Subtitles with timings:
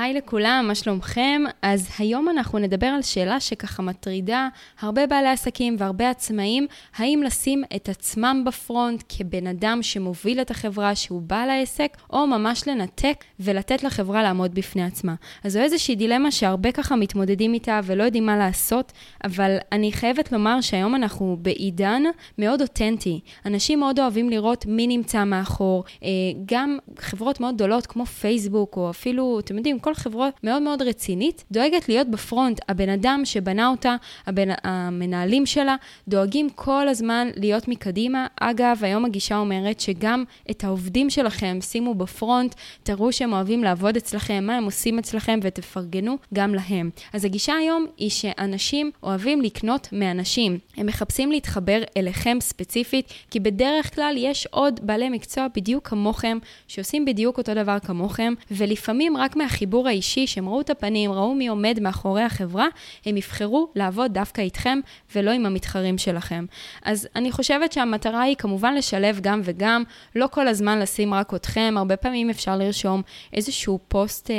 [0.00, 1.42] היי לכולם, מה שלומכם?
[1.62, 4.48] אז היום אנחנו נדבר על שאלה שככה מטרידה
[4.80, 6.66] הרבה בעלי עסקים והרבה עצמאים,
[6.96, 12.68] האם לשים את עצמם בפרונט כבן אדם שמוביל את החברה, שהוא בעל העסק, או ממש
[12.68, 15.14] לנתק ולתת לחברה לעמוד בפני עצמה.
[15.44, 18.92] אז זו איזושהי דילמה שהרבה ככה מתמודדים איתה ולא יודעים מה לעשות,
[19.24, 22.02] אבל אני חייבת לומר שהיום אנחנו בעידן
[22.38, 23.20] מאוד אותנטי.
[23.46, 26.08] אנשים מאוד אוהבים לראות מי נמצא מאחור, אה,
[26.46, 31.44] גם חברות מאוד גדולות כמו פייסבוק, או אפילו, אתם יודעים, כל חברה מאוד מאוד רצינית,
[31.52, 32.60] דואגת להיות בפרונט.
[32.68, 35.76] הבן אדם שבנה אותה, הבן, המנהלים שלה,
[36.08, 38.26] דואגים כל הזמן להיות מקדימה.
[38.40, 44.44] אגב, היום הגישה אומרת שגם את העובדים שלכם שימו בפרונט, תראו שהם אוהבים לעבוד אצלכם,
[44.46, 46.90] מה הם עושים אצלכם ותפרגנו גם להם.
[47.12, 50.58] אז הגישה היום היא שאנשים אוהבים לקנות מאנשים.
[50.76, 57.04] הם מחפשים להתחבר אליכם ספציפית, כי בדרך כלל יש עוד בעלי מקצוע בדיוק כמוכם, שעושים
[57.04, 61.48] בדיוק אותו דבר כמוכם, ולפעמים רק מהחיבור החיבור האישי, שהם ראו את הפנים, ראו מי
[61.48, 62.66] עומד מאחורי החברה,
[63.06, 64.78] הם יבחרו לעבוד דווקא איתכם
[65.14, 66.44] ולא עם המתחרים שלכם.
[66.82, 69.82] אז אני חושבת שהמטרה היא כמובן לשלב גם וגם,
[70.16, 74.36] לא כל הזמן לשים רק אתכם, הרבה פעמים אפשר לרשום איזשהו פוסט אה,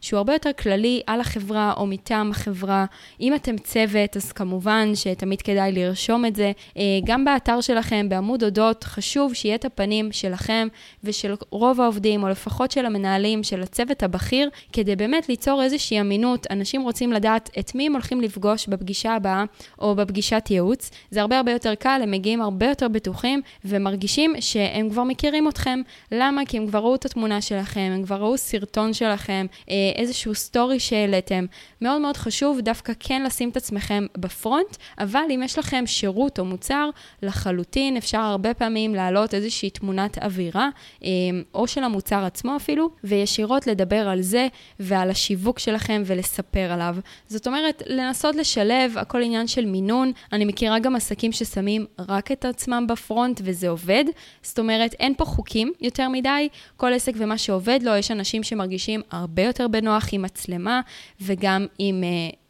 [0.00, 2.84] שהוא הרבה יותר כללי על החברה או מטעם החברה.
[3.20, 6.52] אם אתם צוות, אז כמובן שתמיד כדאי לרשום את זה.
[6.76, 10.68] אה, גם באתר שלכם, בעמוד אודות, חשוב שיהיה את הפנים שלכם
[11.04, 14.48] ושל רוב העובדים, או לפחות של המנהלים, של הצוות הבכיר,
[14.82, 16.46] כדי באמת ליצור איזושהי אמינות.
[16.50, 19.44] אנשים רוצים לדעת את מי הם הולכים לפגוש בפגישה הבאה
[19.78, 20.90] או בפגישת ייעוץ.
[21.10, 25.80] זה הרבה הרבה יותר קל, הם מגיעים הרבה יותר בטוחים ומרגישים שהם כבר מכירים אתכם.
[26.12, 26.42] למה?
[26.46, 30.80] כי הם כבר ראו את התמונה שלכם, הם כבר ראו סרטון שלכם, אה, איזשהו סטורי
[30.80, 31.44] שהעליתם.
[31.80, 36.44] מאוד מאוד חשוב דווקא כן לשים את עצמכם בפרונט, אבל אם יש לכם שירות או
[36.44, 36.90] מוצר,
[37.22, 40.68] לחלוטין אפשר הרבה פעמים להעלות איזושהי תמונת אווירה,
[41.04, 41.08] אה,
[41.54, 44.48] או של המוצר עצמו אפילו, וישירות לדבר על זה
[44.80, 46.96] ועל השיווק שלכם ולספר עליו.
[47.28, 50.12] זאת אומרת, לנסות לשלב, הכל עניין של מינון.
[50.32, 54.04] אני מכירה גם עסקים ששמים רק את עצמם בפרונט וזה עובד.
[54.42, 59.00] זאת אומרת, אין פה חוקים יותר מדי, כל עסק ומה שעובד לו, יש אנשים שמרגישים
[59.10, 60.80] הרבה יותר בנוח עם מצלמה
[61.20, 62.04] וגם עם...
[62.04, 62.41] אמ,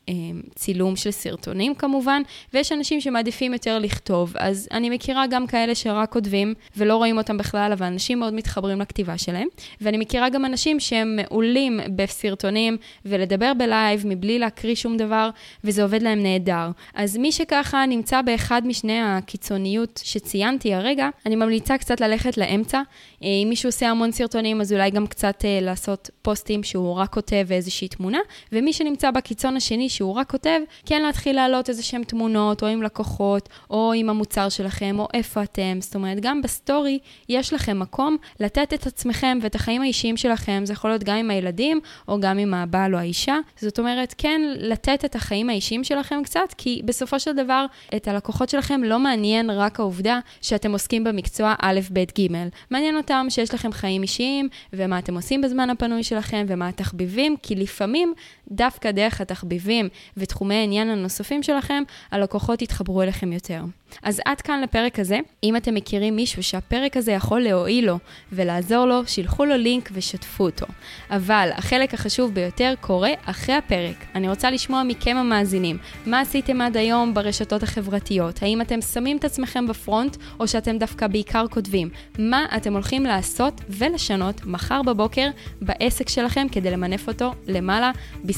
[0.55, 2.23] צילום של סרטונים כמובן,
[2.55, 4.35] ויש אנשים שמעדיפים יותר לכתוב.
[4.39, 8.81] אז אני מכירה גם כאלה שרק כותבים ולא רואים אותם בכלל, אבל אנשים מאוד מתחברים
[8.81, 9.49] לכתיבה שלהם.
[9.81, 15.31] ואני מכירה גם אנשים שהם מעולים בסרטונים ולדבר בלייב מבלי להקריא שום דבר,
[15.65, 16.71] וזה עובד להם נהדר.
[16.95, 22.83] אז מי שככה נמצא באחד משני הקיצוניות שציינתי הרגע, אני ממליצה קצת ללכת לאמצע.
[23.23, 27.13] אה, אם מישהו עושה המון סרטונים, אז אולי גם קצת אה, לעשות פוסטים שהוא רק
[27.13, 28.19] כותב איזושהי תמונה,
[28.53, 32.83] ומי שנמצא בקיצון השני, שהוא רק כותב, כן להתחיל להעלות איזה שהם תמונות, או עם
[32.83, 35.79] לקוחות, או עם המוצר שלכם, או איפה אתם.
[35.81, 36.99] זאת אומרת, גם בסטורי
[37.29, 41.31] יש לכם מקום לתת את עצמכם ואת החיים האישיים שלכם, זה יכול להיות גם עם
[41.31, 43.39] הילדים, או גם עם הבעל או האישה.
[43.57, 48.49] זאת אומרת, כן לתת את החיים האישיים שלכם קצת, כי בסופו של דבר, את הלקוחות
[48.49, 52.27] שלכם לא מעניין רק העובדה שאתם עוסקים במקצוע א', ב', ג'.
[52.71, 57.55] מעניין אותם שיש לכם חיים אישיים, ומה אתם עושים בזמן הפנוי שלכם, ומה התחביבים, כי
[57.55, 58.15] לפעמים
[58.53, 63.63] דווקא דרך התחביבים ותחומי העניין הנוספים שלכם, הלקוחות יתחברו אליכם יותר.
[64.03, 65.19] אז עד כאן לפרק הזה.
[65.45, 67.99] אם אתם מכירים מישהו שהפרק הזה יכול להועיל לו
[68.33, 70.67] ולעזור לו, שילחו לו לינק ושתפו אותו.
[71.11, 73.97] אבל החלק החשוב ביותר קורה אחרי הפרק.
[74.15, 78.43] אני רוצה לשמוע מכם המאזינים, מה עשיתם עד היום ברשתות החברתיות?
[78.43, 81.89] האם אתם שמים את עצמכם בפרונט, או שאתם דווקא בעיקר כותבים?
[82.19, 85.29] מה אתם הולכים לעשות ולשנות מחר בבוקר
[85.61, 87.91] בעסק שלכם כדי למנף אותו למעלה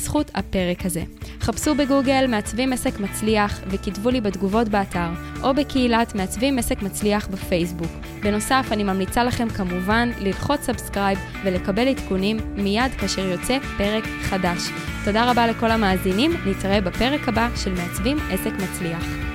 [0.05, 1.03] בזכות הפרק הזה.
[1.41, 5.09] חפשו בגוגל מעצבים עסק מצליח וכתבו לי בתגובות באתר.
[5.43, 7.91] או בקהילת מעצבים עסק מצליח בפייסבוק.
[8.23, 14.59] בנוסף, אני ממליצה לכם כמובן ללחוץ subscribe ולקבל עדכונים מיד כאשר יוצא פרק חדש.
[15.05, 19.34] תודה רבה לכל המאזינים, נתראה בפרק הבא של מעצבים עסק מצליח.